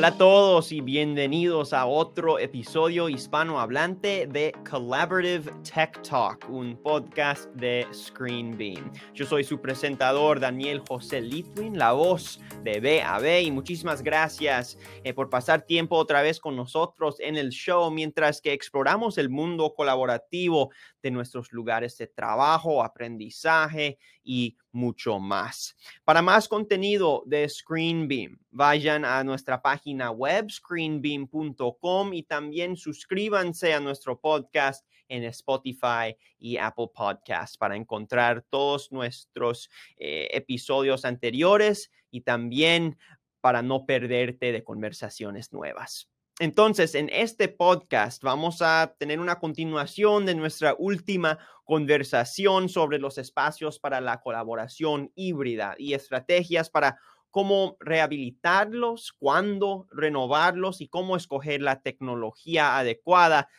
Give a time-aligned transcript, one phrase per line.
[0.00, 7.50] Hola a todos y bienvenidos a otro episodio hispanohablante de Collaborative Tech Talk, un podcast
[7.56, 8.90] de Screenbeam.
[9.12, 15.12] Yo soy su presentador Daniel José Litwin, la voz de BAB y muchísimas gracias eh,
[15.12, 19.74] por pasar tiempo otra vez con nosotros en el show mientras que exploramos el mundo
[19.74, 20.70] colaborativo
[21.02, 25.76] de nuestros lugares de trabajo, aprendizaje y mucho más.
[26.04, 33.80] Para más contenido de Screenbeam, vayan a nuestra página web screenbeam.com y también suscríbanse a
[33.80, 42.22] nuestro podcast en Spotify y Apple Podcasts para encontrar todos nuestros eh, episodios anteriores y
[42.22, 42.96] también
[43.40, 46.08] para no perderte de conversaciones nuevas.
[46.40, 53.18] Entonces, en este podcast vamos a tener una continuación de nuestra última conversación sobre los
[53.18, 56.98] espacios para la colaboración híbrida y estrategias para
[57.30, 63.50] cómo rehabilitarlos, cuándo renovarlos y cómo escoger la tecnología adecuada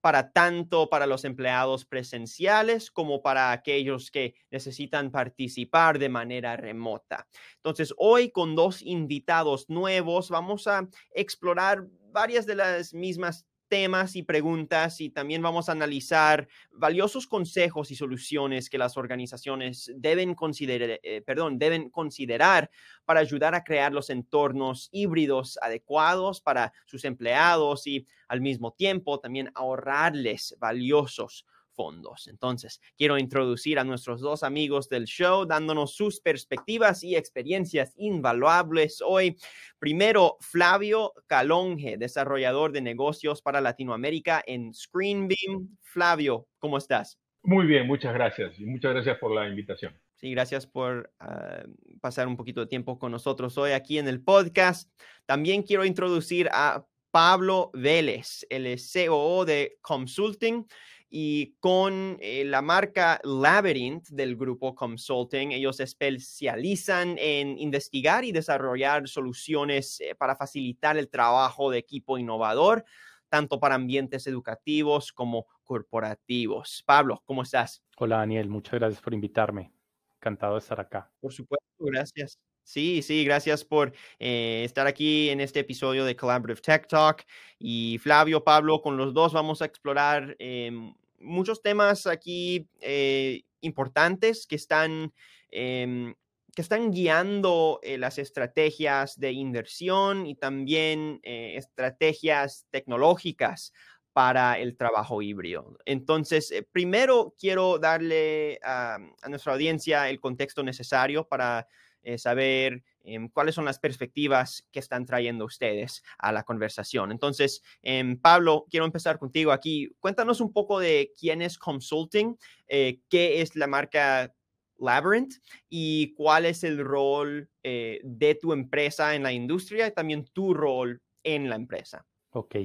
[0.00, 7.26] para tanto para los empleados presenciales como para aquellos que necesitan participar de manera remota.
[7.56, 11.88] Entonces, hoy con dos invitados nuevos vamos a explorar
[12.18, 17.94] varias de las mismas temas y preguntas y también vamos a analizar valiosos consejos y
[17.94, 22.70] soluciones que las organizaciones deben considerar, eh, perdón, deben considerar
[23.04, 29.20] para ayudar a crear los entornos híbridos adecuados para sus empleados y al mismo tiempo
[29.20, 31.46] también ahorrarles valiosos
[31.78, 32.26] fondos.
[32.26, 39.00] Entonces, quiero introducir a nuestros dos amigos del show dándonos sus perspectivas y experiencias invaluables
[39.00, 39.36] hoy.
[39.78, 45.76] Primero, Flavio Calonge, desarrollador de negocios para Latinoamérica en Screenbeam.
[45.82, 47.20] Flavio, ¿cómo estás?
[47.44, 49.96] Muy bien, muchas gracias y muchas gracias por la invitación.
[50.16, 51.62] Sí, gracias por ah,
[52.00, 54.90] pasar un poquito de tiempo con nosotros hoy aquí en el podcast.
[55.26, 60.66] También quiero introducir a Pablo Vélez, el COO de Consulting
[61.10, 69.08] y con eh, la marca Labyrinth del grupo Consulting, ellos especializan en investigar y desarrollar
[69.08, 72.84] soluciones eh, para facilitar el trabajo de equipo innovador,
[73.28, 76.82] tanto para ambientes educativos como corporativos.
[76.86, 77.82] Pablo, ¿cómo estás?
[77.96, 79.72] Hola Daniel, muchas gracias por invitarme.
[80.16, 81.10] Encantado de estar acá.
[81.20, 82.38] Por supuesto, gracias.
[82.68, 87.24] Sí, sí, gracias por eh, estar aquí en este episodio de Collaborative Tech Talk.
[87.58, 94.46] Y Flavio, Pablo, con los dos vamos a explorar em, muchos temas aquí eh, importantes
[94.46, 95.14] que están,
[95.50, 96.14] em,
[96.54, 103.72] que están guiando eh, las estrategias de inversión y también estrategias tecnológicas
[104.12, 105.78] para el trabajo híbrido.
[105.86, 111.66] Entonces, primero quiero darle a nuestra audiencia el contexto necesario para
[112.08, 117.12] eh, saber em, cuáles son las perspectivas que están trayendo ustedes a la conversación.
[117.12, 119.90] Entonces, em, Pablo, quiero empezar contigo aquí.
[120.00, 124.34] Cuéntanos un poco de quién es Consulting, eh, qué es la marca
[124.78, 125.34] Labyrinth
[125.68, 130.54] y cuál es el rol eh, de tu empresa en la industria y también tu
[130.54, 132.06] rol en la empresa.
[132.30, 132.56] Ok.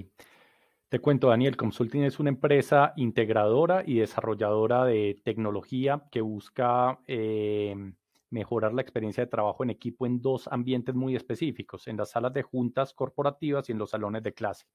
[0.87, 7.95] Te cuento, Daniel, Consulting es una empresa integradora y desarrolladora de tecnología que busca em,
[8.33, 12.33] mejorar la experiencia de trabajo en equipo en dos ambientes muy específicos, en las salas
[12.33, 14.65] de juntas corporativas y en los salones de clase.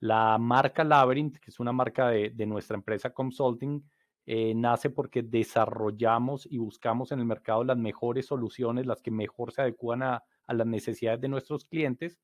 [0.00, 3.82] La marca Labyrinth, que es una marca de, nuestra empresa Consulting,
[4.24, 9.52] eh, nace porque desarrollamos y buscamos en el mercado las mejores soluciones, las que mejor
[9.52, 12.18] se adecuan a, las necesidades de nuestros clientes.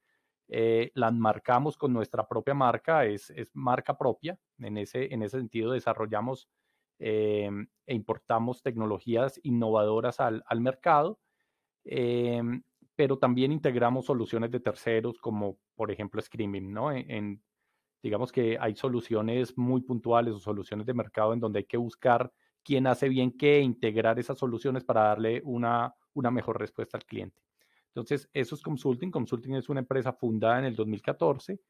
[0.49, 4.39] Eh, las marcamos con nuestra propia marca, es, es marca propia.
[4.59, 6.49] En ese, en ese sentido, desarrollamos
[6.99, 11.19] Em, e importamos tecnologías innovadoras al, mercado,
[11.85, 12.63] em,
[12.95, 16.93] pero también integramos soluciones de terceros como por ejemplo Screaming, ¿no?
[16.93, 17.43] En,
[18.03, 22.33] digamos que hay soluciones muy puntuales o soluciones de mercado en donde hay que buscar
[22.63, 27.43] quién hace bien qué, integrar esas soluciones para darle una, una mejor respuesta al cliente.
[27.89, 29.11] Entonces, eso es Consulting.
[29.11, 31.61] Consulting es una empresa fundada en el 2014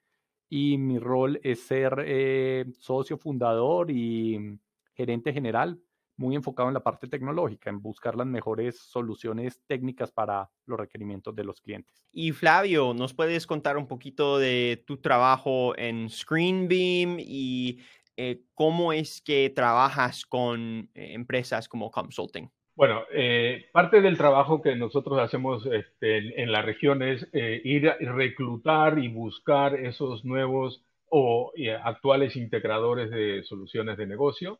[0.48, 4.58] y mi rol es ser eh, socio fundador y
[4.94, 5.80] gerente general,
[6.16, 11.34] muy enfocado en la parte tecnológica, en buscar las mejores soluciones técnicas para los requerimientos
[11.34, 12.04] de los clientes.
[12.12, 17.80] Y Flavio, ¿nos puedes contar un poquito de tu trabajo en Screenbeam y
[18.16, 22.48] eh, cómo es que trabajas con eh, empresas como Consulting?
[22.76, 27.96] Bueno, eh, parte del trabajo que nosotros hacemos este, en, la región es ir a
[27.98, 31.52] reclutar y buscar esos nuevos o
[31.84, 34.58] actuales integradores de soluciones de negocio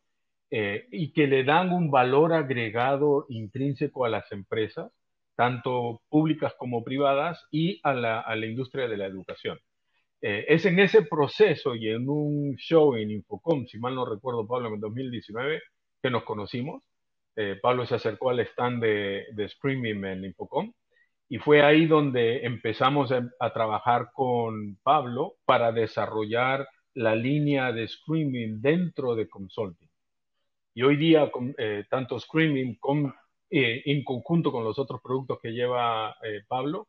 [0.56, 4.92] eh, y que le dan un valor agregado intrínseco a las empresas
[5.34, 9.58] tanto públicas como privadas, y a la, industria de la educación.
[10.22, 14.46] Eh, es en ese proceso y en un show en Infocom, si mal no recuerdo,
[14.46, 15.60] Pablo, en 2019,
[16.02, 16.82] que nos conocimos.
[17.36, 20.72] Eh, Pablo se acercó al stand de, de Screaming en Infocom
[21.28, 28.60] y fue ahí donde empezamos a, trabajar con Pablo para desarrollar la línea de Screaming
[28.62, 29.88] dentro de Consulting.
[30.74, 33.14] Y hoy día, eh, tanto Screaming con,
[33.48, 36.88] eh, en conjunto con los otros productos que lleva eh, Pablo,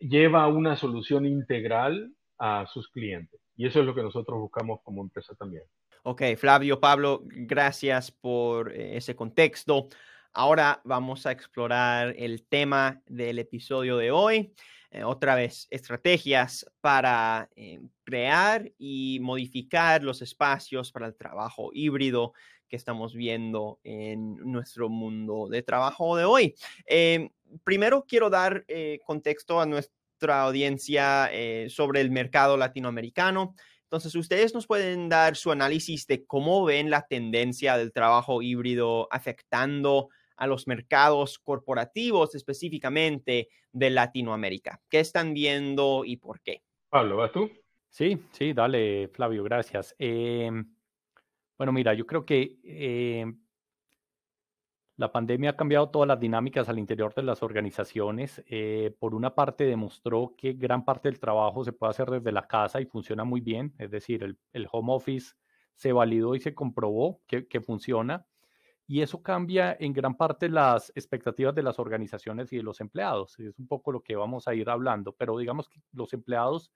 [0.00, 3.38] lleva una solución integral a sus clientes.
[3.56, 5.64] Y eso es lo que nosotros buscamos como empresa también.
[6.04, 9.88] Ok, Flavio, Pablo, gracias por ese contexto.
[10.36, 14.52] Ahora vamos a explorar el tema del episodio de hoy.
[14.90, 22.32] Eh, otra vez, estrategias para eh, crear y modificar los espacios para el trabajo híbrido
[22.66, 26.56] que estamos viendo en nuestro mundo de trabajo de hoy.
[26.84, 27.30] Em,
[27.62, 31.30] primero quiero dar eh, contexto a nuestra audiencia
[31.68, 33.54] sobre el mercado latinoamericano.
[33.84, 39.06] Entonces, ustedes nos pueden dar su análisis de cómo ven la tendencia del trabajo híbrido
[39.12, 44.80] afectando a los mercados corporativos específicamente de Latinoamérica.
[44.88, 46.62] ¿Qué están viendo y por qué?
[46.88, 47.50] Pablo, ¿vas tú?
[47.88, 49.94] Sí, sí, dale, Flavio, gracias.
[49.98, 50.74] Em,
[51.56, 53.38] bueno, mira, yo creo que em,
[54.96, 58.42] la pandemia ha cambiado todas las dinámicas al interior de las organizaciones.
[58.46, 62.46] Eh, por una parte, demostró que gran parte del trabajo se puede hacer desde la
[62.46, 63.74] casa y funciona muy bien.
[63.78, 64.22] Es decir,
[64.52, 65.34] el, home office
[65.74, 68.24] se validó y se comprobó que, que funciona.
[68.86, 73.38] Y eso cambia en gran parte las expectativas de las organizaciones y de los empleados.
[73.38, 76.70] Es un poco lo que vamos a ir hablando, pero digamos que los empleados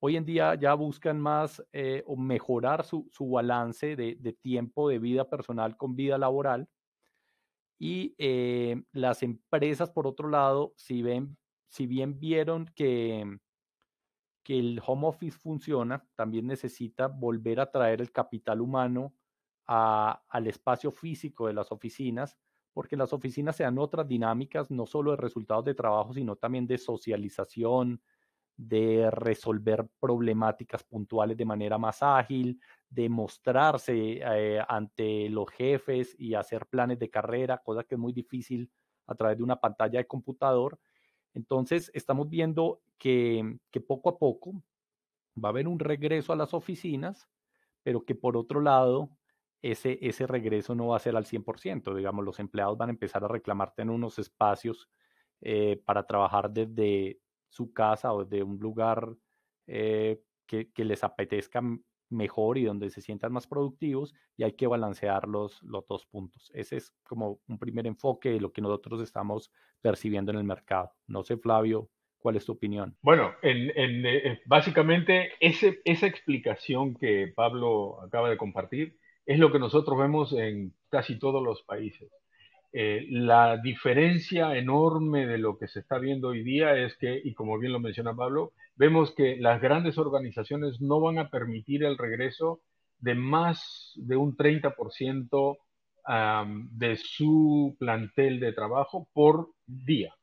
[0.00, 5.28] hoy en día ya buscan más eh, o mejorar su, balance de, tiempo de vida
[5.28, 6.68] personal con vida laboral.
[7.80, 11.36] Y eh, las empresas, por otro lado, si, ven,
[11.68, 13.38] si bien vieron que,
[14.42, 19.14] que el home office funciona, también necesita volver a traer el capital humano
[19.68, 22.38] al espacio físico de las oficinas,
[22.72, 26.66] porque las oficinas se dan otras dinámicas, no solo de resultados de trabajo, sino también
[26.66, 28.00] de socialización,
[28.56, 36.34] de resolver problemáticas puntuales de manera más ágil, de mostrarse eh, ante los jefes y
[36.34, 38.70] hacer planes de carrera, cosa que es muy difícil
[39.06, 40.78] a través de una pantalla de computador.
[41.34, 44.62] Entonces, estamos viendo que, que poco a poco
[45.42, 47.28] va a haber un regreso a las oficinas,
[47.82, 49.10] pero que por otro lado
[49.62, 51.94] ese, ese regreso no va a ser al 100%.
[51.94, 54.88] Digamos, los empleados van a empezar a reclamarte en unos espacios
[55.40, 59.14] eh, para trabajar desde su casa o desde un lugar
[59.66, 61.62] eh, que, que, les apetezca
[62.10, 66.50] mejor y donde se sientan más productivos y hay que balancear los, los dos puntos.
[66.54, 70.92] Ese es como un primer enfoque de lo que nosotros estamos percibiendo en el mercado.
[71.06, 72.96] No sé, Flavio, ¿cuál es tu opinión?
[73.02, 79.52] Bueno, en, en, eh, básicamente ese, esa explicación que Pablo acaba de compartir es lo
[79.52, 82.10] que nosotros vemos en casi todos los países.
[82.72, 87.34] Eh, la diferencia enorme de lo que se está viendo hoy día es que, y
[87.34, 91.98] como bien lo menciona Pablo, vemos que las grandes organizaciones no van a permitir el
[91.98, 92.62] regreso
[93.00, 95.58] de más de un 30%
[96.70, 100.14] de su plantel de trabajo por día.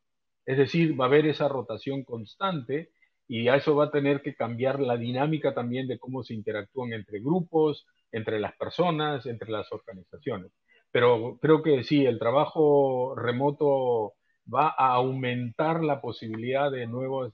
[0.48, 2.90] Es decir, va a haber esa rotación constante
[3.28, 6.94] y a eso va a tener que cambiar la dinámica también de cómo se interactúan
[6.94, 10.52] entre grupos, entre las personas, entre las organizaciones.
[10.90, 14.14] Pero creo que sí, el trabajo remoto
[14.52, 17.34] va a aumentar la posibilidad de nuevas,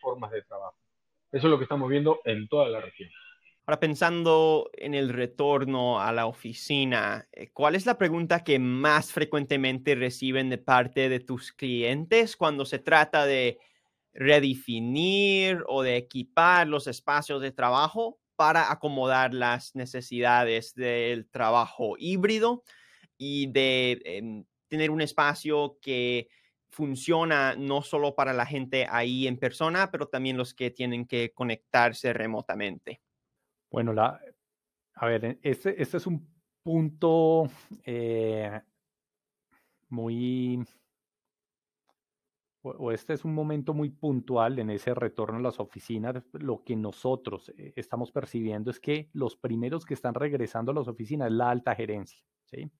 [0.00, 0.76] formas de trabajo.
[1.30, 3.10] Eso es lo que estamos viendo en toda la región.
[3.66, 9.12] Ahora pensando en el retorno a la oficina, eh, ¿cuál es la pregunta que más
[9.12, 13.58] frecuentemente reciben de parte de tus clientes cuando se trata de
[14.14, 22.64] redefinir o de equipar los espacios de trabajo para acomodar las necesidades del trabajo híbrido
[23.16, 26.28] y de em, tener un espacio que
[26.70, 31.32] funciona no solo para la gente ahí en persona, pero también los que tienen que
[31.32, 33.02] conectarse remotamente.
[33.70, 34.20] Bueno, la,
[34.94, 36.26] a ver, este, es un
[36.62, 37.50] punto
[37.84, 38.60] eh,
[39.88, 40.64] muy
[42.62, 46.76] o este es un momento muy puntual en ese retorno a las oficinas, lo que
[46.76, 51.34] nosotros eh, estamos percibiendo es que los primeros que están regresando a las oficinas es
[51.34, 52.22] la alta gerencia.
[52.44, 52.70] ¿sí?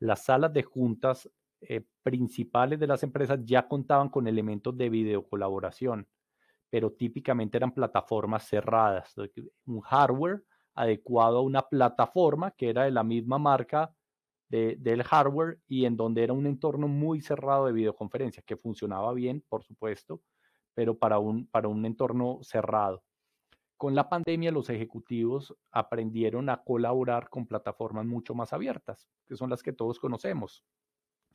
[0.00, 1.30] Las salas de juntas
[1.60, 6.08] eh, principales de las empresas ya contaban con elementos de videocolaboración,
[6.68, 9.14] pero típicamente eran plataformas cerradas,
[9.66, 10.42] un hardware
[10.74, 13.94] adecuado a una plataforma que era de la misma marca
[14.48, 19.44] del hardware y en donde era un entorno muy cerrado de videoconferencia, que funcionaba bien,
[19.48, 20.20] por supuesto,
[20.74, 23.02] pero para un, para un entorno cerrado.
[23.76, 29.50] Con la pandemia, los ejecutivos aprendieron a colaborar con plataformas mucho más abiertas, que son
[29.50, 30.64] las que todos conocemos.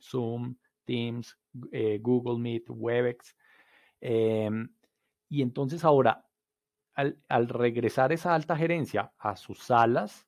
[0.00, 1.38] Zoom, Teams,
[1.72, 3.36] eh, Google Meet, Webex.
[4.00, 4.68] Em,
[5.28, 6.26] y entonces ahora,
[6.94, 10.26] al, regresar esa alta gerencia a sus salas,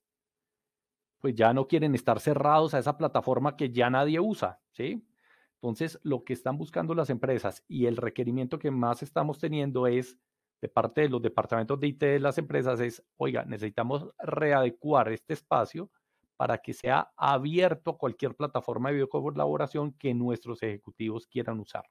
[1.22, 5.06] pues ya no quieren estar cerrados a esa plataforma que ya nadie usa, ¿sí?
[5.54, 10.18] Entonces, lo que están buscando las empresas y el requerimiento que más estamos teniendo es
[10.60, 15.34] de parte de los departamentos de IT de las empresas es, oiga, necesitamos readecuar este
[15.34, 15.90] espacio
[16.36, 21.84] para que sea abierto a cualquier plataforma de videocolaboración que nuestros ejecutivos quieran usar.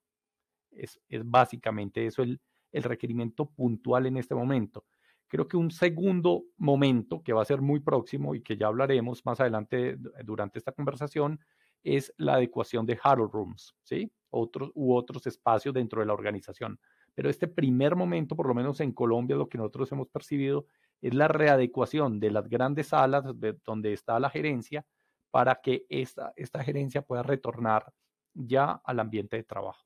[0.72, 2.42] Es, básicamente eso el,
[2.74, 4.84] el requerimiento puntual en este momento.
[5.32, 9.26] Creo que un segundo momento que va a ser muy próximo y que ya hablaremos
[9.26, 9.96] más adelante
[10.26, 11.40] durante esta conversación
[11.84, 14.12] es la adecuación de huddle rooms, ¿sí?
[14.30, 16.78] Otros u otros espacios dentro de la organización.
[17.16, 20.66] Pero este primer momento, por lo menos en Colombia, lo que nosotros hemos percibido
[21.00, 23.24] es la readecuación de las grandes salas
[23.64, 24.86] donde está la gerencia
[25.30, 27.94] para que esta, esta gerencia pueda retornar
[28.34, 29.86] ya al ambiente de trabajo.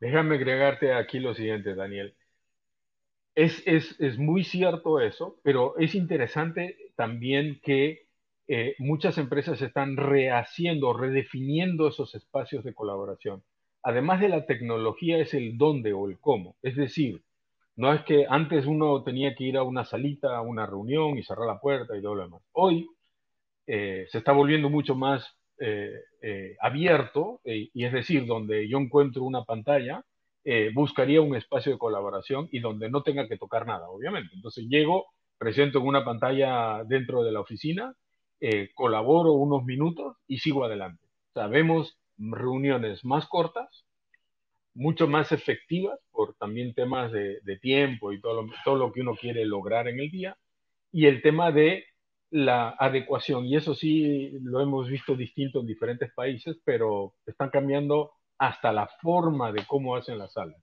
[0.00, 2.14] Déjame agregarte aquí lo siguiente, Daniel.
[3.36, 8.06] Es, es, muy cierto eso, pero es interesante también que
[8.48, 13.42] eh, muchas empresas están rehaciendo, redefiniendo esos espacios de colaboración.
[13.82, 16.56] Además de la tecnología es el dónde o el cómo.
[16.62, 17.22] Es decir,
[17.76, 21.22] no es que antes uno tenía que ir a una salita, a una reunión y
[21.22, 22.42] cerrar la puerta y todo lo demás.
[22.52, 22.88] Hoy
[23.66, 29.44] eh, se está volviendo mucho más eh, abierto, y es decir, donde yo encuentro una
[29.44, 30.06] pantalla,
[30.48, 34.30] eh, buscaría un espacio de colaboración y donde no tenga que tocar nada, obviamente.
[34.32, 35.06] Entonces llego,
[35.38, 37.96] presento en una pantalla dentro de la oficina,
[38.38, 41.02] eh, colaboro unos minutos y sigo adelante.
[41.50, 43.84] Vemos reuniones más cortas,
[44.72, 49.88] mucho más efectivas por también temas de, tiempo y todo lo que uno quiere lograr
[49.88, 50.36] en el día,
[50.92, 51.86] y el tema de
[52.30, 58.12] la adecuación, y eso sí lo hemos visto distinto en diferentes países, pero están cambiando
[58.38, 60.60] hasta la forma de cómo hacen las salas,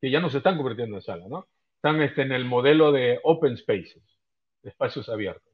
[0.00, 1.48] que ya no se están convirtiendo en salas, ¿no?
[1.76, 4.02] Están este, en el modelo de open spaces,
[4.62, 5.50] espacios abiertos.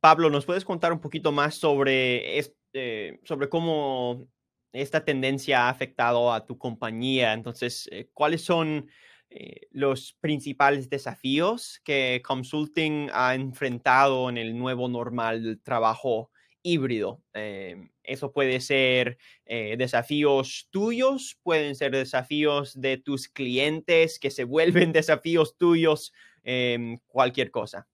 [0.00, 4.28] Pablo, ¿nos puedes contar un poquito más sobre, este, sobre cómo
[4.72, 7.32] esta tendencia ha afectado a tu compañía?
[7.32, 8.88] Entonces, eh, ¿cuáles son
[9.30, 16.30] eh, los principales desafíos que Consulting ha enfrentado en el nuevo normal del trabajo
[16.68, 17.22] híbrido.
[17.32, 24.44] Em, eso puede ser eh, desafíos tuyos, pueden ser desafíos de tus clientes que se
[24.44, 27.88] vuelven desafíos tuyos, em, cualquier cosa.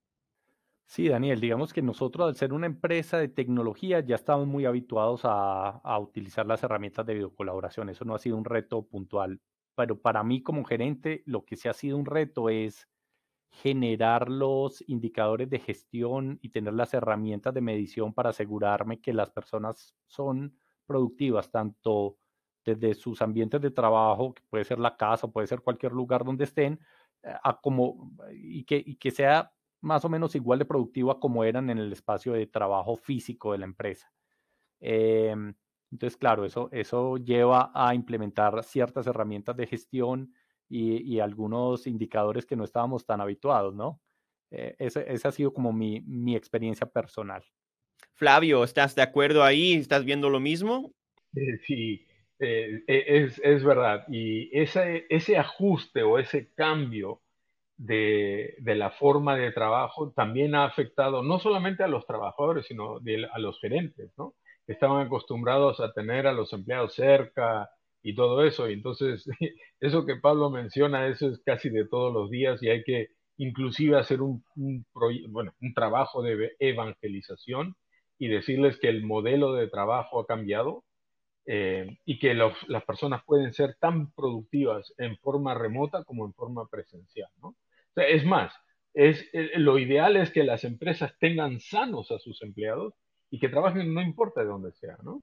[0.87, 5.23] Sí, Daniel, digamos que nosotros al ser una empresa de tecnología ya estamos muy habituados
[5.25, 7.89] a, a utilizar las herramientas de videocolaboración.
[7.89, 9.41] Eso no ha sido un reto puntual,
[9.75, 12.87] pero para mí como gerente lo que sí ha sido un reto es
[13.51, 19.31] generar los indicadores de gestión y tener las herramientas de medición para asegurarme que las
[19.31, 22.19] personas son productivas, tanto
[22.65, 26.45] desde sus ambientes de trabajo, que puede ser la casa, puede ser cualquier lugar donde
[26.45, 26.81] estén,
[27.23, 31.45] eh, a como, y, que, y que sea más o menos igual de productiva como
[31.45, 34.13] eran en el espacio de trabajo físico de la empresa.
[34.81, 35.55] Em,
[35.91, 40.35] entonces, claro, eso, eso lleva a implementar ciertas herramientas de gestión
[40.77, 44.01] y, algunos indicadores que no estábamos tan habituados, ¿no?
[44.51, 47.45] Eh, esa, ha sido como mi, mi experiencia personal.
[48.15, 49.75] Flavio, ¿estás de acuerdo ahí?
[49.75, 50.93] ¿Estás viendo lo mismo?
[51.37, 52.07] Eh, sí,
[52.41, 54.05] eh, es, es, verdad.
[54.09, 57.23] Y ese, ese ajuste o ese cambio
[57.77, 62.99] de, de, la forma de trabajo también ha afectado no solamente a los trabajadores, sino
[63.33, 64.35] a los gerentes, ¿no?
[64.67, 67.69] Estaban acostumbrados a tener a los empleados cerca,
[68.05, 68.71] y todo eso.
[68.71, 69.27] Y entonces,
[69.81, 73.09] eso que Pablo menciona, eso es casi de todos los días y hay que
[73.39, 74.45] inclusive hacer un,
[75.29, 77.75] bueno, un trabajo de evangelización
[78.19, 80.85] y decirles que el modelo de trabajo ha cambiado
[81.47, 86.69] eh, y que las personas pueden ser tan productivas en forma remota como en forma
[86.69, 87.31] presencial.
[87.43, 87.57] ¿no?
[87.97, 88.53] es más,
[88.93, 92.95] es, eh, lo ideal es que las empresas tengan sanos a sus empleados
[93.31, 95.23] y que trabajen no importa de dónde sea, ¿no?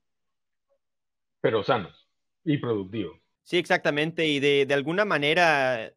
[1.42, 2.11] Pero sanos
[2.44, 3.20] y productivo.
[3.44, 4.28] Sí, exactamente.
[4.28, 5.94] Y de, alguna manera,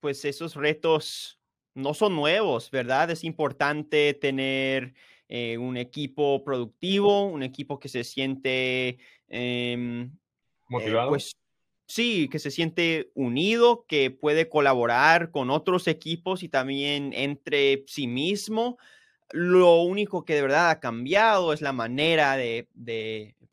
[0.00, 1.40] pues esos retos
[1.74, 3.10] no son nuevos, ¿verdad?
[3.10, 4.94] Es importante tener
[5.28, 8.98] eh, un equipo productivo, un equipo que se siente...
[9.28, 10.10] Em, eh,
[10.70, 11.08] Motivado.
[11.10, 11.32] pues
[11.86, 18.06] sí, que se siente unido, que puede colaborar con otros equipos y también entre sí
[18.06, 18.78] mismo.
[19.30, 22.68] Lo único que de verdad ha cambiado es la manera de,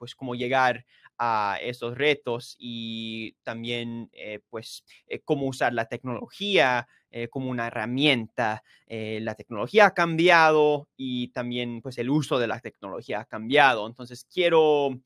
[0.05, 0.85] pues, cómo llegar
[1.17, 7.67] a esos retos y también, eh, pues, eh, cómo usar la tecnología eh, como una
[7.67, 8.61] herramienta.
[8.87, 13.87] la tecnología ha cambiado y también, pues, el uso de la tecnología ha cambiado.
[13.87, 14.99] Entonces, quiero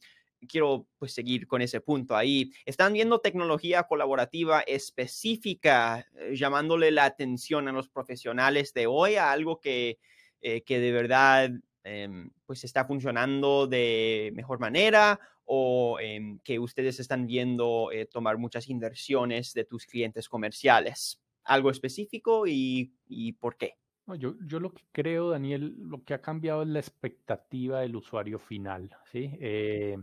[0.48, 2.52] quiero pues seguir con ese punto ahí.
[2.66, 9.60] Están viendo tecnología colaborativa específica, llamándole la atención a los profesionales de hoy a algo
[9.60, 9.98] que,
[10.42, 11.52] que de verdad
[11.84, 18.38] em, pues está funcionando de mejor manera o em, que ustedes están viendo eh, tomar
[18.38, 21.22] muchas inversiones de tus clientes comerciales?
[21.44, 22.92] ¿Algo específico y,
[23.40, 23.76] por qué?
[24.18, 28.40] yo, yo, lo que creo, Daniel, lo que ha cambiado es la expectativa del usuario
[28.40, 28.96] final.
[29.12, 29.32] ¿sí?
[29.40, 29.98] Eh,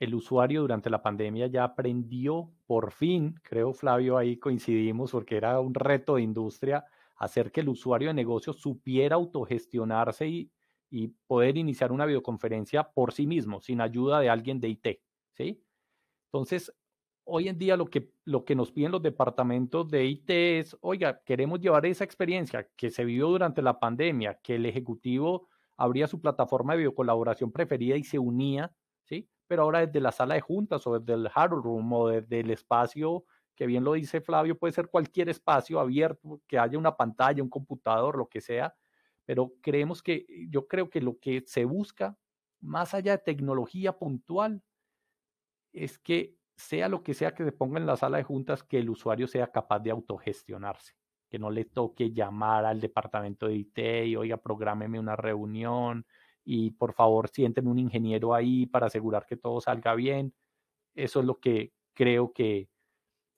[0.00, 5.60] el usuario durante la pandemia ya aprendió, por fin, creo Flavio, ahí coincidimos, porque era
[5.60, 6.84] un reto de industria,
[7.16, 10.50] hacer que el usuario de negocio supiera autogestionarse y,
[10.90, 14.86] y poder iniciar una videoconferencia por sí mismo, sin ayuda de alguien de IT,
[15.34, 15.62] ¿sí?
[16.26, 16.72] Entonces,
[17.24, 21.22] hoy en día lo que, lo que nos piden los departamentos de IT es, oiga,
[21.24, 26.20] queremos llevar esa experiencia que se vivió durante la pandemia, que el ejecutivo abría su
[26.20, 29.28] plataforma de videocolaboración preferida y se unía, ¿sí?
[29.46, 32.50] Pero ahora desde la sala de juntas o desde el hard room o desde el
[32.50, 37.42] espacio, que bien lo dice Flavio, puede ser cualquier espacio abierto, que haya una pantalla,
[37.42, 38.74] un computador, lo que sea,
[39.30, 42.18] pero creemos que, yo creo que lo que se busca,
[42.60, 44.60] más allá de tecnología puntual,
[45.72, 48.80] es que sea lo que sea que se ponga en la sala de juntas, que
[48.80, 50.94] el usuario sea capaz de autogestionarse,
[51.28, 56.04] que no le toque llamar al departamento de IT y, oiga, prográmeme una reunión
[56.44, 60.34] y por favor siénteme un ingeniero ahí para asegurar que todo salga bien.
[60.96, 62.68] Eso es lo que creo que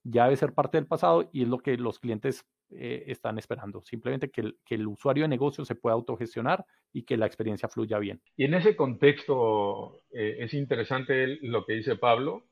[0.05, 2.47] ya debe ser parte del pasado y es lo que los clientes
[2.77, 3.83] eh, están esperando.
[3.85, 7.69] Simplemente que el, que el, usuario de negocio se pueda autogestionar y que la experiencia
[7.69, 8.21] fluya bien.
[8.37, 12.45] Y en ese contexto eh, es interesante lo que dice Pablo.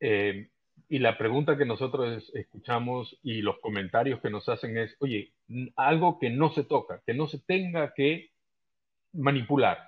[0.00, 0.50] Eh,
[0.88, 5.32] y la pregunta que nosotros escuchamos y los comentarios que nos hacen es, oye,
[5.76, 8.30] algo que no se toca, que no se tenga que
[9.12, 9.78] manipular.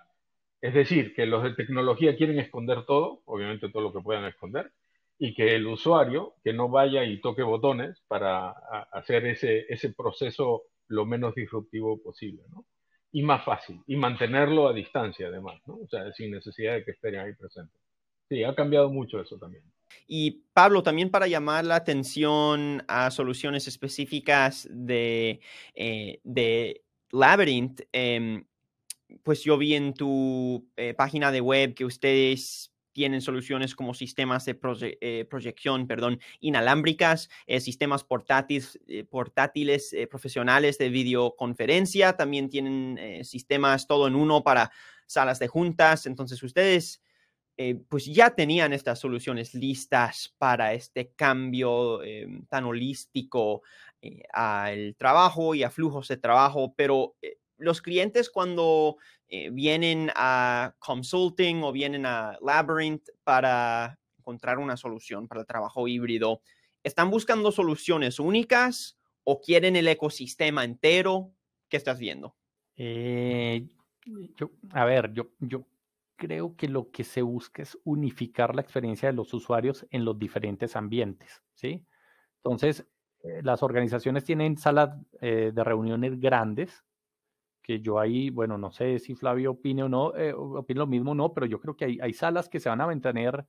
[0.60, 4.72] Es decir, que los de tecnología quieren esconder todo, obviamente todo lo que puedan esconder,
[5.18, 8.50] y que el usuario que no vaya y toque botones para
[8.92, 12.66] hacer ese, ese proceso lo menos disruptivo posible, ¿no?
[13.12, 15.74] Y más fácil, y mantenerlo a distancia además, ¿no?
[15.76, 17.80] O sea, sin necesidad de que estén ahí presentes.
[18.28, 19.64] Sí, ha cambiado mucho eso también.
[20.06, 25.40] Y Pablo, también para llamar la atención a soluciones específicas de,
[25.74, 28.44] eh, de Labyrinth, em,
[29.22, 34.46] pues yo vi en tu eh, página de web que ustedes tienen soluciones como sistemas
[34.46, 34.58] de
[35.02, 44.08] eh, proyección perdón, inalámbricas, eh, sistemas portátiles, eh, profesionales de videoconferencia, también tienen sistemas todo
[44.08, 44.72] en uno para
[45.04, 46.06] salas de juntas.
[46.06, 47.02] Entonces, ustedes
[47.88, 52.00] pues ya tenían estas soluciones listas para este cambio
[52.48, 53.62] tan holístico
[54.32, 57.14] al trabajo y a flujos de trabajo, pero
[57.58, 58.96] los clientes cuando
[59.28, 65.88] eh, vienen a consulting o vienen a Labyrinth para encontrar una solución para el trabajo
[65.88, 66.42] híbrido,
[66.82, 71.32] ¿están buscando soluciones únicas o quieren el ecosistema entero?
[71.68, 72.36] ¿Qué estás viendo?
[72.76, 73.66] Eh,
[74.70, 75.66] a ver, yo, yo
[76.16, 80.18] creo que lo que se busca es unificar la experiencia de los usuarios en los
[80.18, 81.84] diferentes ambientes, ¿sí?
[82.36, 82.86] Entonces,
[83.24, 84.90] eh, las organizaciones tienen salas
[85.20, 86.84] de reuniones grandes,
[87.66, 91.10] que yo ahí, bueno, no sé si Flavio opine o no, eh, opine lo mismo
[91.10, 93.44] o no, pero yo creo que hay, hay salas que se van a mantener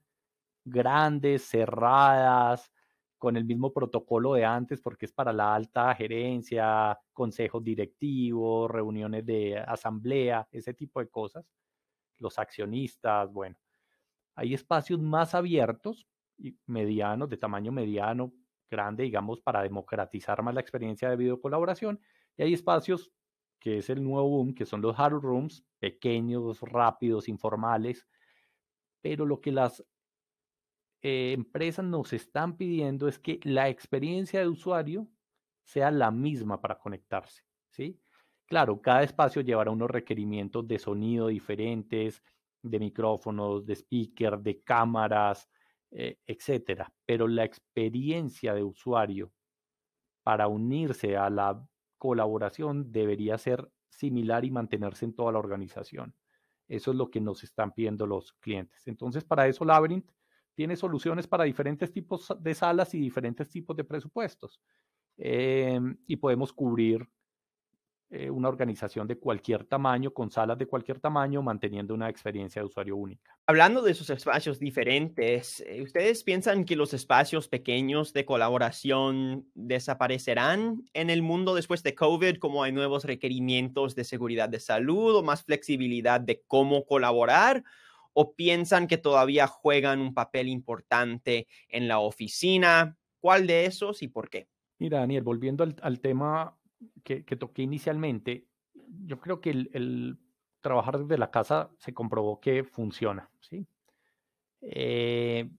[0.66, 2.72] grandes, cerradas,
[3.18, 9.26] con el mismo protocolo de antes, porque es para la alta gerencia, consejos directivos, reuniones
[9.26, 11.46] de asamblea, ese tipo de cosas.
[12.18, 13.56] Los accionistas, bueno.
[14.36, 18.34] Hay espacios más abiertos y medianos, de tamaño mediano,
[18.70, 22.00] grande, digamos, para democratizar más la experiencia de videocolaboración.
[22.38, 23.12] Y hay espacios
[23.60, 28.08] que es el nuevo boom, que son los huddle rooms, pequeños, rápidos, informales,
[29.02, 29.84] pero lo que las
[31.02, 35.08] eh, empresas nos están pidiendo es que la experiencia de usuario
[35.64, 38.00] sea la misma para conectarse, ¿sí?
[38.48, 42.24] Claro, cada espacio llevará unos requerimientos de sonido diferentes,
[42.64, 45.50] de micrófonos, de speaker, de cámaras,
[45.92, 49.32] eh, etcétera, pero la experiencia de usuario
[50.24, 51.66] para unirse a la
[51.98, 56.16] colaboración debería ser similar y mantenerse en toda la organización.
[56.68, 58.88] Eso es lo que nos están pidiendo los clientes.
[58.88, 60.12] Entonces, para eso Labyrinth
[60.54, 64.60] tiene soluciones para diferentes tipos de salas y diferentes tipos de presupuestos.
[65.18, 67.08] Em, y podemos cubrir
[68.10, 72.66] eh, una organización de cualquier tamaño, con salas de cualquier tamaño, manteniendo una experiencia de
[72.66, 73.38] usuario única.
[73.46, 80.86] Hablando de esos espacios diferentes, eh, ¿ustedes piensan que los espacios pequeños de colaboración desaparecerán
[80.94, 85.22] en el mundo después de COVID, como hay nuevos requerimientos de seguridad de salud o
[85.22, 87.66] más flexibilidad de cómo colaborar?
[88.14, 92.96] ¿O piensan que todavía juegan un papel importante en la oficina?
[93.20, 94.48] ¿Cuál de esos y por qué?
[94.80, 96.57] Mira, Daniel, volviendo al tema
[97.04, 98.48] que, toqué inicialmente,
[99.06, 100.20] yo creo que el,
[100.62, 103.68] trabajar desde la casa se comprobó que funciona, ¿sí?
[104.62, 105.50] Eh,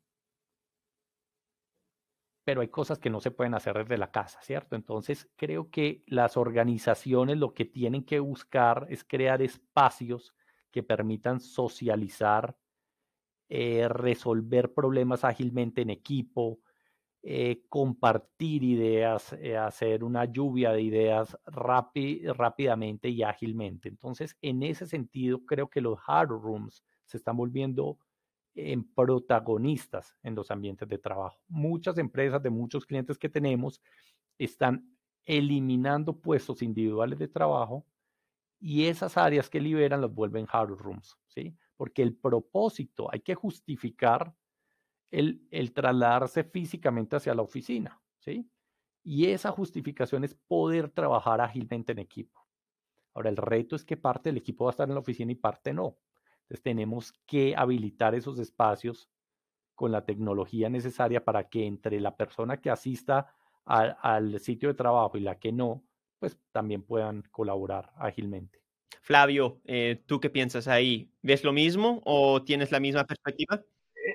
[2.45, 4.75] pero hay cosas que no se pueden hacer desde la casa, ¿cierto?
[4.75, 10.35] Entonces, creo que las organizaciones lo que tienen que buscar es crear espacios
[10.71, 12.57] que permitan socializar,
[13.51, 16.61] eh, resolver problemas ágilmente en equipo,
[17.23, 23.89] eh, compartir ideas, eh, hacer una lluvia de ideas rápidamente y ágilmente.
[23.89, 27.99] Entonces, en ese sentido, creo que los hard rooms se están volviendo
[28.55, 31.39] en protagonistas en los ambientes de trabajo.
[31.49, 33.81] Muchas empresas de muchos clientes que tenemos
[34.39, 37.85] están eliminando puestos individuales de trabajo
[38.61, 41.57] y esas áreas que liberan los vuelven hard rooms, ¿sí?
[41.77, 44.35] Porque el propósito hay que justificar
[45.11, 48.51] el, trasladarse físicamente hacia la oficina, ¿sí?
[49.03, 52.47] Y esa justificación es poder trabajar ágilmente en equipo.
[53.15, 55.37] Ahora, el reto es que parte del equipo va a estar en la oficina y
[55.37, 55.99] parte no.
[56.43, 59.09] Entonces, tenemos que habilitar esos espacios
[59.75, 65.17] con la tecnología necesaria para que entre la persona que asista al sitio de trabajo
[65.19, 65.85] y la que no,
[66.19, 68.63] pues también puedan colaborar ágilmente.
[69.03, 71.13] Flavio, eh, ¿tú qué piensas ahí?
[71.23, 73.63] ¿Ves lo mismo o tienes la misma perspectiva?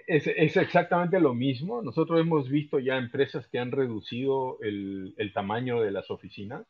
[0.08, 1.82] Es, exactamente lo mismo.
[1.82, 6.66] Nosotros hemos visto ya empresas que han reducido el, tamaño de las oficinas,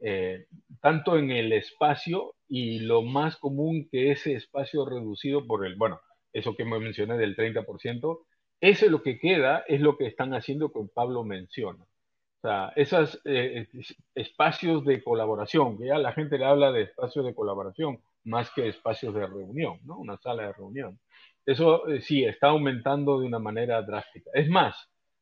[0.00, 0.46] eh,
[0.80, 6.00] tanto en el espacio y lo más común que ese espacio reducido por el, bueno,
[6.32, 8.20] eso que me mencioné del 30%,
[8.60, 11.82] ese lo que queda es lo que están haciendo que Pablo menciona.
[11.82, 13.68] O sea, esos eh,
[14.14, 18.68] espacios de colaboración, que ya la gente le habla de espacios de colaboración más que
[18.68, 19.98] espacios de reunión, ¿no?
[19.98, 20.98] Una sala de reunión.
[21.46, 24.30] Eso eh, sí, está aumentando de una manera drástica.
[24.34, 24.76] Es más,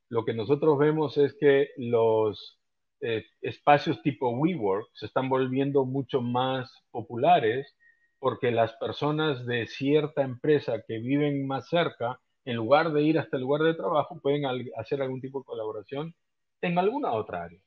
[0.08, 2.58] lo que nosotros vemos es que los
[3.00, 7.74] eh, espacios tipo WeWork se están volviendo mucho más populares
[8.18, 13.36] porque las personas de cierta empresa que viven más cerca, en lugar de ir hasta
[13.36, 14.44] el lugar de trabajo, pueden
[14.76, 16.14] hacer algún tipo de colaboración
[16.60, 17.60] en alguna otra área.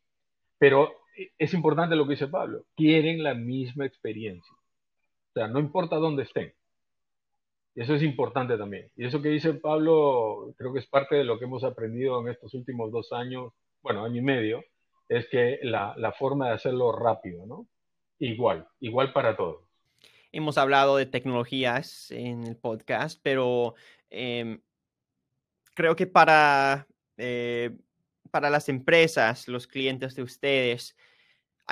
[0.58, 4.54] Pero eh, es importante lo que dice Pablo, quieren la misma experiencia.
[4.54, 6.54] O sea, no importa dónde estén.
[7.76, 8.90] Eso es importante también.
[8.98, 12.30] Y eso que dice Pablo, creo que es parte de lo que hemos aprendido en
[12.30, 14.64] estos últimos dos años, bueno, año y medio,
[15.08, 17.68] es que la, forma de hacerlo rápido, ¿no?
[18.20, 19.64] Igual, igual para todos.
[20.32, 23.76] Hemos hablado de tecnologías en el podcast, pero
[24.10, 24.62] em,
[25.74, 27.78] creo que para, eh,
[28.32, 30.96] para las empresas, los clientes de ustedes,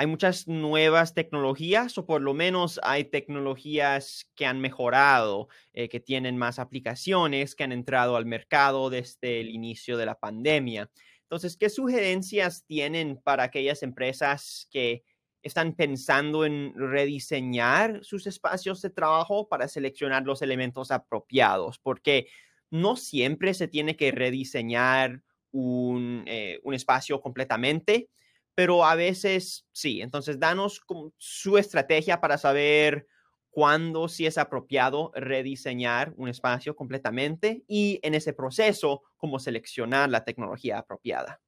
[0.00, 6.00] hay muchas nuevas tecnologías o por lo menos hay tecnologías que han mejorado, eh, que
[6.00, 10.90] tienen más aplicaciones, que han entrado al mercado desde el inicio de la pandemia.
[11.24, 15.04] Entonces, ¿qué sugerencias tienen para aquellas empresas que
[15.42, 21.78] están pensando en rediseñar sus espacios de trabajo para seleccionar los elementos apropiados?
[21.78, 22.26] Porque
[22.70, 28.08] no siempre se tiene que rediseñar un, eh, un espacio completamente
[28.54, 30.00] pero a veces sí.
[30.00, 30.80] Entonces, danos
[31.16, 33.06] su estrategia para saber
[33.50, 40.24] cuándo sí es apropiado rediseñar un espacio completamente y en ese proceso, cómo seleccionar la
[40.24, 41.40] tecnología apropiada.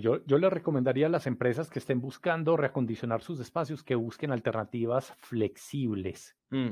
[0.00, 4.32] Yo, yo le recomendaría a las empresas que estén buscando reacondicionar sus espacios que busquen
[4.32, 6.70] alternativas flexibles, mm.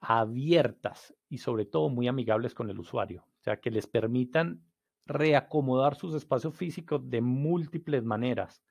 [0.00, 3.24] abiertas y sobre todo muy amigables con el usuario.
[3.38, 4.64] O sea, que les permitan
[5.06, 8.64] reacomodar sus espacios físicos de múltiples maneras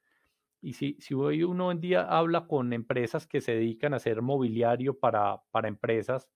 [0.61, 4.21] y si, si hoy uno en día habla con empresas que se dedican a hacer
[4.21, 6.29] mobiliario para, para empresas,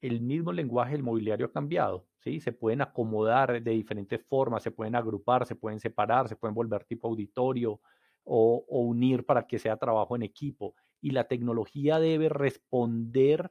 [0.00, 2.40] el mismo lenguaje del mobiliario ha cambiado, ¿sí?
[2.40, 6.84] Se pueden acomodar de diferentes formas, se pueden agrupar, se pueden separar, se pueden volver
[6.84, 7.80] tipo auditorio
[8.24, 10.74] o, o unir para que sea trabajo en equipo.
[11.00, 13.50] Y la tecnología debe responder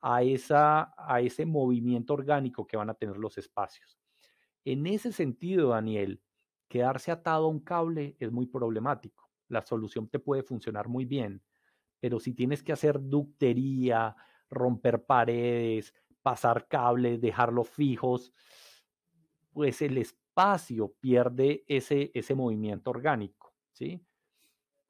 [0.00, 3.98] a, esa, a ese movimiento orgánico que van a tener los espacios.
[4.64, 6.22] En ese sentido, Daniel,
[6.70, 9.30] quedarse atado a un cable es muy problemático.
[9.48, 11.42] La solución te puede funcionar muy bien,
[12.00, 14.16] pero si tienes que hacer ductería,
[14.50, 18.32] romper paredes, pasar cables, dejarlos fijos,
[19.52, 24.06] pues el espacio pierde ese, ese movimiento orgánico, ¿sí?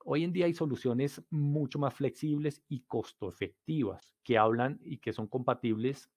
[0.05, 5.13] Hoy en día hay soluciones mucho más flexibles y costo efectivas que hablan y que
[5.13, 6.11] son compatibles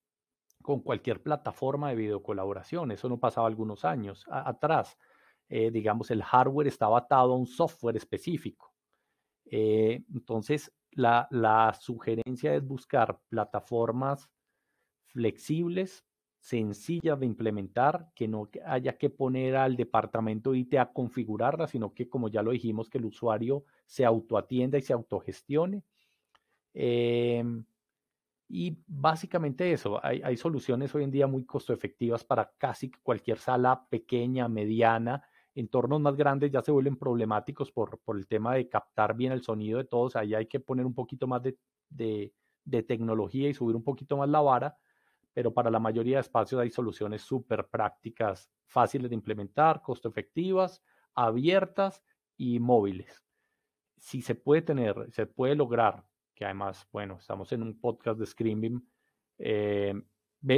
[0.62, 2.92] con cualquier plataforma de videocolaboración.
[2.92, 4.98] Eso no pasaba algunos años atrás.
[5.48, 8.74] Eh, digamos, el hardware estaba atado a un software específico.
[9.44, 14.28] Eh, entonces, la, la sugerencia es buscar plataformas
[15.06, 16.04] flexibles,
[16.38, 22.08] sencillas de implementar, que no haya que poner al departamento IT a configurarla, sino que,
[22.08, 25.84] como ya lo dijimos, que el usuario se autoatienda y se autogestione.
[26.74, 27.64] Em,
[28.48, 33.86] y básicamente eso, hay, soluciones hoy en día muy costo efectivas para casi cualquier sala
[33.88, 35.26] pequeña, mediana.
[35.54, 39.42] Entornos más grandes ya se vuelven problemáticos por, por el tema de captar bien el
[39.42, 40.16] sonido de todos.
[40.16, 41.56] Ahí hay que poner un poquito más de,
[42.64, 44.76] de tecnología y subir un poquito más la vara.
[45.32, 50.82] Pero para la mayoría de espacios hay soluciones súper prácticas, fáciles de implementar, costo efectivas,
[51.14, 52.02] abiertas
[52.36, 53.24] y móviles.
[53.98, 58.26] Si se puede tener, se puede lograr que además, bueno, estamos en un podcast de
[58.26, 58.86] Screaming,
[59.38, 59.94] eh,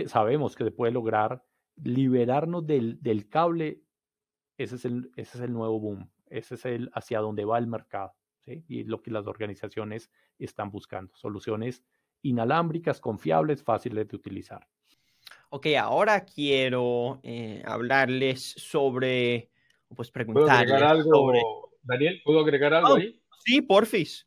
[0.06, 1.44] sabemos que se puede lograr
[1.76, 3.82] liberarnos del, del cable,
[4.58, 7.66] ese es, el, ese es el nuevo boom, ese es el hacia donde va el
[7.66, 8.14] mercado,
[8.44, 8.64] ¿sí?
[8.68, 11.82] y lo que las organizaciones están buscando, soluciones
[12.22, 14.66] inalámbricas, confiables, fáciles de utilizar.
[15.50, 19.50] Ok, ahora quiero eh, hablarles sobre,
[19.94, 22.20] pues preguntarles ¿Puedo agregar algo, Daniel?
[22.24, 23.20] ¿Puedo agregar algo oh, ahí?
[23.44, 24.26] Sí, porfis.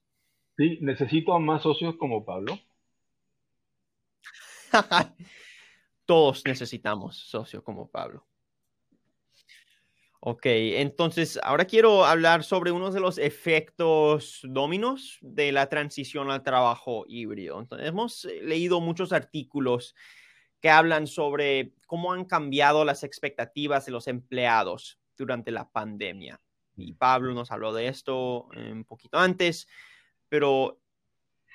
[0.57, 2.57] Sí, necesito a más socios como Pablo.
[6.05, 8.25] Todos necesitamos socios como Pablo.
[10.21, 16.43] Ok, entonces ahora quiero hablar sobre uno de los efectos dominos de la transición al
[16.43, 17.57] trabajo híbrido.
[17.57, 19.95] Entonces, hemos eh, leído muchos artículos
[20.59, 26.41] que hablan sobre cómo han cambiado las expectativas de los empleados durante la pandemia.
[26.75, 29.69] Y Pablo nos habló de esto eh, un poquito antes,
[30.27, 30.81] pero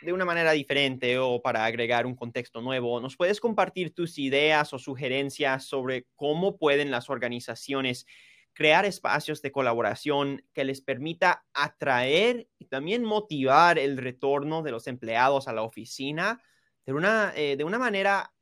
[0.00, 4.72] de una manera diferente o para agregar un contexto nuevo, ¿nos puedes compartir tus ideas
[4.72, 8.06] o sugerencias sobre cómo pueden las organizaciones
[8.54, 14.86] crear espacios de colaboración que les permita atraer y también motivar el retorno de los
[14.86, 16.40] empleados a la oficina
[16.86, 18.32] de una, eh, de una manera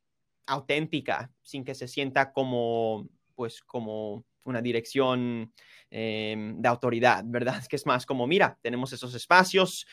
[0.47, 5.53] auténtica, sin que se sienta como, pues, como una dirección
[5.95, 7.63] Em, de autoridad, ¿verdad?
[7.69, 9.87] Que es más como, mira, tenemos esos espacios,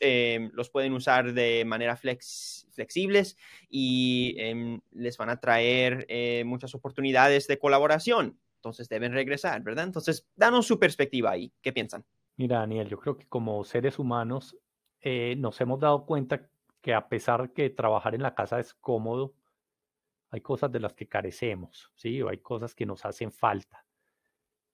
[0.00, 3.36] em, los pueden usar de manera flexibles
[3.68, 8.36] y em, les van a traer eh, muchas oportunidades de colaboración.
[8.64, 9.84] Entonces deben regresar, ¿verdad?
[9.84, 11.52] Entonces, danos su perspectiva ahí.
[11.60, 12.02] ¿Qué piensan?
[12.36, 14.56] Mira, Daniel, yo creo que como seres humanos
[15.02, 16.48] eh, nos hemos dado cuenta
[16.80, 19.34] que a pesar que trabajar en la casa es cómodo,
[20.30, 22.22] hay cosas de las que carecemos, ¿sí?
[22.22, 23.84] O hay cosas que nos hacen falta.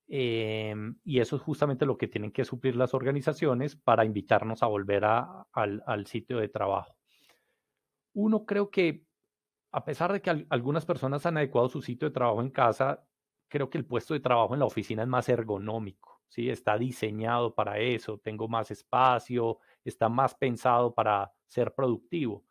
[0.07, 4.67] Em, y eso es justamente lo que tienen que suplir las organizaciones para invitarnos a
[4.67, 6.95] volver al, sitio de trabajo.
[8.13, 9.05] Uno creo que,
[9.71, 13.05] a pesar de que algunas personas han adecuado su sitio de trabajo en casa,
[13.51, 16.49] creo que el puesto de trabajo en la oficina es más ergonómico, ¿sí?
[16.49, 22.45] Está diseñado para eso, tengo más espacio, está más pensado para ser productivo.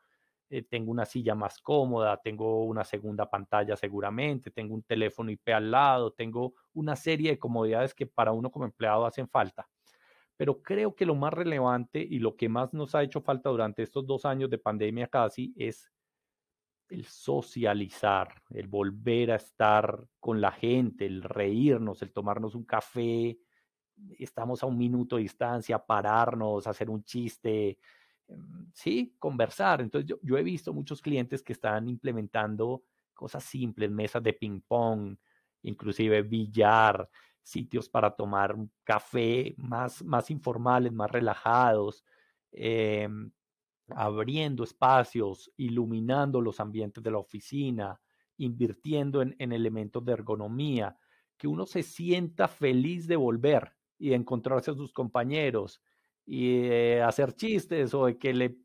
[0.51, 5.49] Eh, tengo una silla más cómoda, tengo una segunda pantalla seguramente, tengo un teléfono IP
[5.55, 9.69] al lado, tengo una serie de comodidades que para uno como empleado hacen falta.
[10.37, 13.83] Pero creo que lo más relevante y lo que más nos ha hecho falta durante
[13.83, 15.91] estos dos años de pandemia casi es
[16.91, 23.39] el socializar, el volver a estar con la gente, el reírnos, el tomarnos un café,
[24.19, 27.79] estamos a un minuto de distancia, pararnos, hacer un chiste,
[28.31, 29.81] Em, sí, conversar.
[29.81, 35.17] Entonces yo, he visto muchos clientes que están implementando cosas simples, mesas de ping pong,
[35.63, 37.09] inclusive billar,
[37.43, 42.05] sitios para tomar café más, más informales, más relajados,
[42.53, 43.31] em,
[43.95, 48.01] abriendo espacios, iluminando los ambientes de la oficina,
[48.37, 50.97] invirtiendo en, en elementos de ergonomía,
[51.37, 55.83] que uno se sienta feliz de volver y encontrarse a sus compañeros,
[56.33, 58.57] y eh, hacer chistes o de que le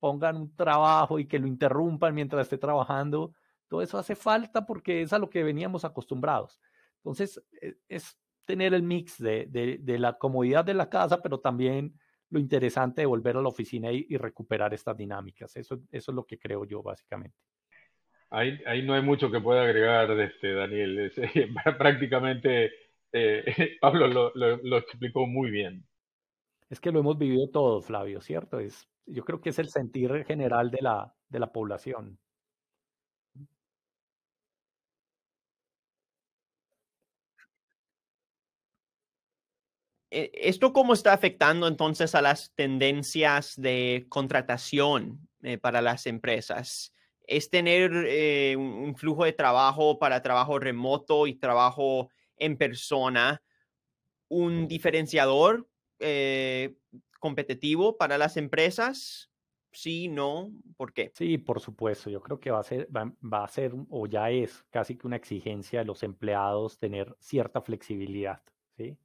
[0.00, 3.34] pongan un trabajo y que lo interrumpan mientras esté trabajando,
[3.68, 6.62] todo eso hace falta porque es a lo que veníamos acostumbrados.
[6.96, 9.46] Entonces, e, es tener el mix de,
[9.82, 11.98] de, la comodidad de la casa, pero también
[12.30, 15.56] lo interesante de volver a la oficina y, recuperar estas dinámicas.
[15.56, 17.36] Eso, eso es lo que creo yo, básicamente.
[18.30, 21.12] Ahí, ahí no hay mucho que pueda agregar, este, Daniel.
[21.78, 22.72] prácticamente
[23.12, 23.44] eh,
[23.80, 25.86] Pablo lo, lo explicó muy bien.
[26.68, 28.58] Es que lo hemos vivido todos, Flavio, ¿cierto?
[28.58, 32.18] Es, yo creo que es el sentir general de la, de la población.
[40.14, 46.92] ¿Esto cómo está afectando entonces a las tendencias de contratación eh, para las empresas?
[47.26, 53.42] ¿Es tener eh, un flujo de trabajo para trabajo remoto y trabajo en persona
[54.28, 55.68] un diferenciador
[57.18, 59.30] competitivo para las empresas?
[59.74, 61.10] Sí, no, ¿por qué?
[61.14, 62.08] Sí, por supuesto.
[62.08, 65.16] Yo creo que va a ser, va a ser o ya es casi que una
[65.16, 68.40] exigencia de los empleados tener cierta flexibilidad,
[68.76, 68.96] ¿sí?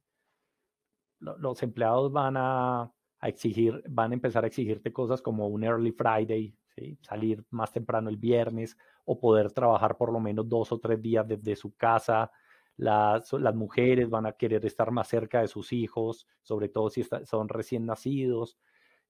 [1.20, 6.54] Los empleados van a, exigir, van a empezar a exigirte cosas como un early Friday,
[7.02, 11.26] salir más temprano el viernes o poder trabajar por lo menos dos o tres días
[11.28, 12.30] desde su casa.
[12.76, 17.02] Las, las mujeres van a querer estar más cerca de sus hijos, sobre todo si
[17.24, 18.58] son recién nacidos.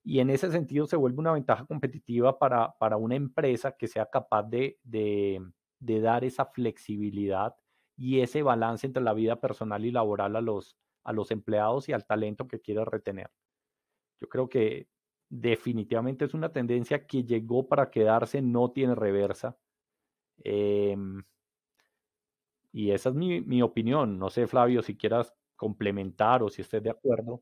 [0.03, 4.07] Y en ese sentido se vuelve una ventaja competitiva para, para una empresa que sea
[4.07, 5.41] capaz de, de,
[5.79, 7.55] de dar esa flexibilidad
[7.95, 11.93] y ese balance entre la vida personal y laboral a los, a los empleados y
[11.93, 13.29] al talento que quiere retener.
[14.19, 14.87] Yo creo que
[15.29, 19.57] definitivamente es una tendencia que llegó para quedarse, no tiene reversa.
[20.43, 21.23] Em,
[22.73, 24.19] y esa es mi, opinión.
[24.19, 27.41] No sé, Flavio, si quieras complementar o si estés de acuerdo.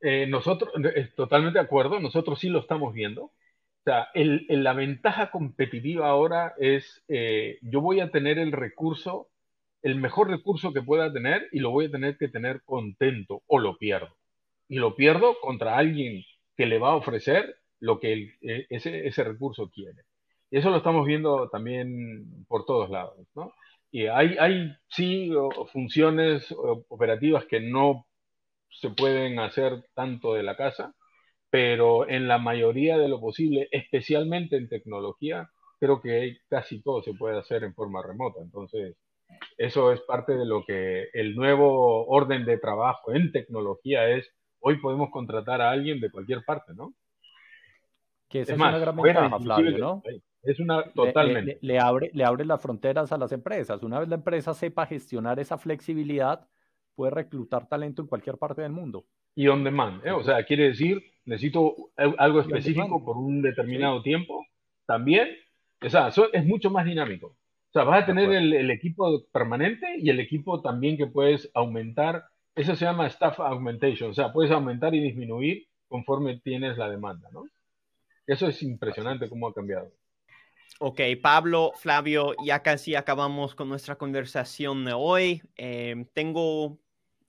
[0.00, 0.72] Eh, nosotros,
[1.16, 3.24] totalmente de acuerdo, nosotros sí lo estamos viendo.
[3.24, 3.32] O
[3.84, 9.28] sea, la ventaja competitiva ahora es, eh, yo voy a tener el recurso
[9.84, 13.58] el mejor recurso que pueda tener y lo voy a tener que tener contento o
[13.58, 14.16] lo pierdo.
[14.66, 16.24] Y lo pierdo contra alguien
[16.56, 20.02] que le va a ofrecer lo que e, ese, ese recurso quiere.
[20.50, 23.52] Y eso lo estamos viendo también por todos lados, ¿no?
[23.90, 25.30] Y hay, hay sí
[25.72, 26.52] funciones
[26.88, 28.06] operativas que no
[28.70, 30.94] se pueden hacer tanto de la casa,
[31.50, 37.14] pero en la mayoría de lo posible, especialmente en tecnología, creo que casi todo se
[37.14, 38.40] puede hacer en forma remota.
[38.42, 38.96] Entonces,
[39.56, 44.28] eso es parte de lo que el nuevo orden de trabajo en tecnología es.
[44.60, 46.94] Hoy podemos contratar a alguien de cualquier parte, ¿no?
[48.28, 50.02] Que es, una gran ventaja, Flavio, ¿no?
[50.42, 51.58] Es una totalmente.
[51.60, 53.82] Le, abre, le abre las fronteras a las empresas.
[53.82, 56.48] Una vez la empresa sepa gestionar esa flexibilidad,
[56.94, 59.04] puede reclutar talento en cualquier parte del mundo.
[59.34, 60.12] Y on demand, ¿eh?
[60.12, 64.46] o sea, quiere decir, necesito algo específico por un determinado tiempo,
[64.86, 65.28] también,
[65.82, 67.36] o sea, es mucho más dinámico.
[67.74, 72.24] O sea, vas a tener el, equipo permanente y el equipo también que puedes aumentar.
[72.54, 74.10] Eso se llama staff augmentation.
[74.10, 77.48] O sea, puedes aumentar y disminuir conforme tienes la demanda, ¿no?
[78.28, 79.90] Eso es impresionante cómo ha cambiado.
[80.78, 85.42] Ok, Pablo, Flavio, ya casi acabamos con nuestra conversación de hoy.
[85.56, 86.78] Eh, tengo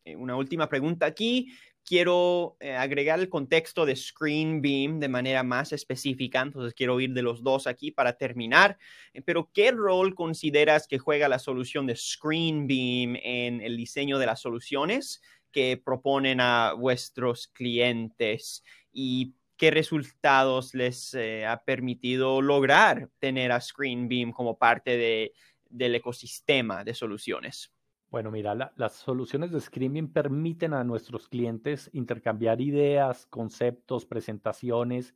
[0.03, 1.53] eh, una última pregunta aquí
[1.85, 7.13] quiero eh, agregar el contexto de Screen Beam de manera más específica, entonces quiero ir
[7.13, 8.77] de los dos aquí para terminar,
[9.13, 14.17] eh, pero ¿qué rol consideras que juega la solución de Screen Beam en el diseño
[14.17, 15.21] de las soluciones
[15.51, 23.61] que proponen a vuestros clientes y qué resultados les eh, ha permitido lograr tener a
[23.61, 25.31] Screen Beam como parte
[25.69, 27.74] del ecosistema de soluciones?
[28.15, 35.13] Bueno, mira, las soluciones de Screaming permiten a nuestros clientes intercambiar ideas, conceptos, presentaciones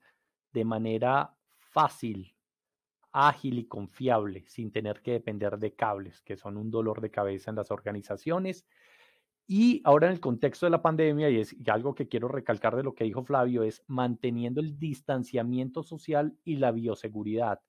[0.52, 2.36] de manera fácil,
[3.14, 7.52] ágil y confiable, sin tener que depender de cables, que son un dolor de cabeza
[7.52, 8.68] en las organizaciones.
[9.48, 12.84] Y ahora en el contexto de la pandemia, y es algo que quiero recalcar de
[12.84, 17.62] lo que dijo Flavio, es manteniendo el distanciamiento social y la bioseguridad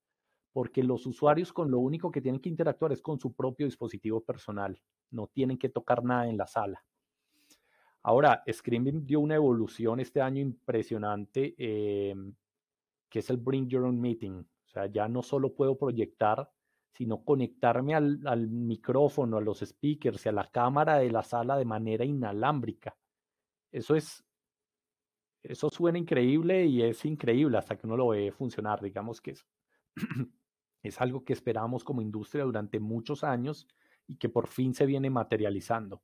[0.53, 4.21] porque los usuarios con lo único que tienen que interactuar es con su propio dispositivo
[4.21, 6.85] personal, no tienen que tocar nada en la sala.
[8.03, 12.35] Ahora, Screaming dio una evolución este año impresionante, em,
[13.09, 14.41] que es el Bring Your Own Meeting.
[14.41, 16.51] O sea, ya no solo puedo proyectar,
[16.93, 21.65] sino conectarme al, micrófono, a los speakers y a la cámara de la sala de
[21.65, 22.97] manera inalámbrica.
[23.71, 24.25] Eso es,
[25.43, 28.81] eso suena increíble y es increíble hasta que uno lo ve funcionar.
[28.81, 29.47] Digamos que es
[30.83, 33.66] es algo que esperamos como industria durante muchos años
[34.07, 36.03] y que por fin se viene materializando.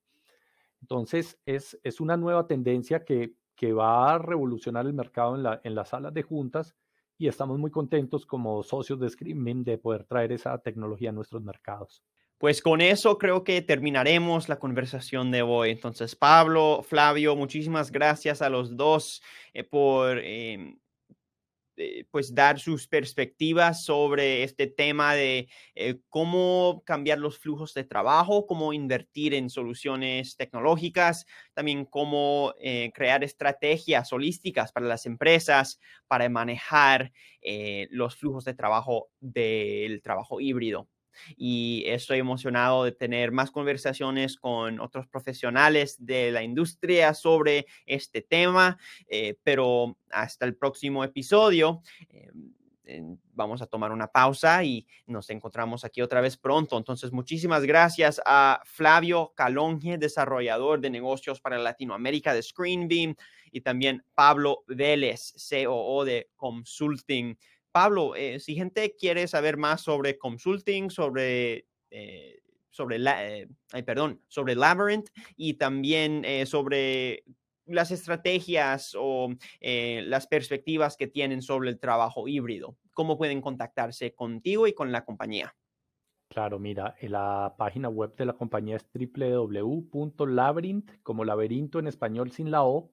[0.80, 5.60] Entonces, es, es una nueva tendencia que, que, va a revolucionar el mercado en, la,
[5.64, 6.76] en las salas de juntas
[7.18, 11.42] y estamos muy contentos como socios de Screaming de poder traer esa tecnología a nuestros
[11.42, 12.02] mercados.
[12.38, 15.70] Pues con eso creo que terminaremos la conversación de hoy.
[15.70, 19.22] Entonces, Pablo, Flavio, muchísimas gracias a los dos
[19.54, 20.78] eh, por em,
[21.76, 27.84] eh, pues dar sus perspectivas sobre este tema de eh, cómo cambiar los flujos de
[27.84, 35.78] trabajo, cómo invertir en soluciones tecnológicas, también cómo eh, crear estrategias holísticas para las empresas
[36.06, 37.12] para manejar
[37.90, 40.88] los flujos de trabajo del trabajo híbrido.
[41.36, 48.22] Y estoy emocionado de tener más conversaciones con otros profesionales de la industria sobre este
[48.22, 51.82] tema, eh, pero hasta el próximo episodio.
[52.08, 52.30] Eh,
[53.32, 56.78] vamos a tomar una pausa y nos encontramos aquí otra vez pronto.
[56.78, 63.16] Entonces, muchísimas gracias a Flavio Calonge, desarrollador de negocios para Latinoamérica de ScreenBeam,
[63.50, 67.38] y también Pablo Vélez, COO de Consulting.
[67.76, 73.48] Pablo, eh, si gente quiere saber más sobre consulting, sobre eh, sobre, la, eh,
[73.84, 77.24] perdón, sobre Labyrinth y también sobre
[77.66, 79.28] las estrategias o
[79.60, 82.78] las perspectivas que tienen sobre el trabajo híbrido.
[82.94, 85.54] ¿Cómo pueden contactarse contigo y con la compañía?
[86.30, 92.50] Claro, mira, la página web de la compañía es www.labyrinth, como laberinto en español sin
[92.50, 92.90] la O,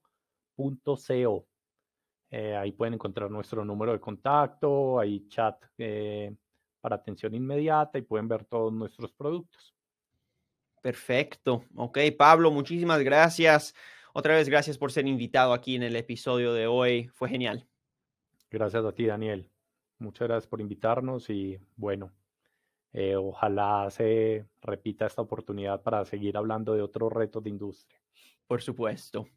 [0.58, 1.48] .co.
[2.36, 6.36] Eh, ahí pueden encontrar nuestro número de contacto, hay chat eh,
[6.82, 9.76] para atención inmediata y pueden ver todos nuestros productos.
[10.82, 11.64] Perfecto.
[11.76, 13.76] Ok, Pablo, muchísimas gracias.
[14.14, 17.08] Otra vez, gracias por ser invitado aquí en el episodio de hoy.
[17.10, 17.68] Fue genial.
[18.50, 19.48] Gracias a ti, Daniel.
[20.00, 22.12] Muchas gracias por invitarnos y bueno,
[22.94, 28.02] eh, ojalá se repita esta oportunidad para seguir hablando de otros retos de industria.
[28.48, 29.28] Por supuesto.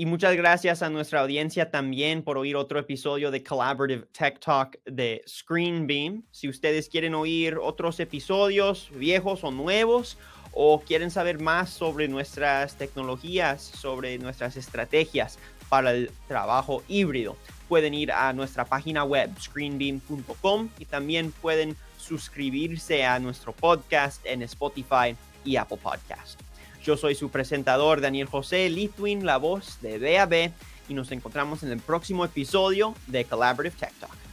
[0.00, 4.78] Y muchas gracias a nuestra audiencia también por oír otro episodio de Collaborative Tech Talk
[4.86, 6.22] de ScreenBeam.
[6.30, 10.16] Si ustedes quieren oír otros episodios viejos o nuevos,
[10.52, 15.38] o quieren saber más sobre nuestras tecnologías, sobre nuestras estrategias
[15.68, 17.36] para el trabajo híbrido,
[17.68, 24.40] pueden ir a nuestra página web screenbeam.com y también pueden suscribirse a nuestro podcast en
[24.40, 26.40] Spotify y Apple Podcast.
[26.84, 30.52] Yo soy su presentador Daniel José Litwin, la voz de BAB,
[30.88, 34.29] y nos encontramos en el próximo episodio de Collaborative Tech Talk.